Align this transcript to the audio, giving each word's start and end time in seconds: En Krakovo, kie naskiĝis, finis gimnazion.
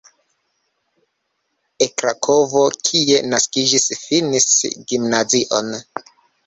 En 1.87 1.91
Krakovo, 2.03 2.65
kie 2.89 3.21
naskiĝis, 3.35 3.89
finis 4.07 4.53
gimnazion. 4.93 5.73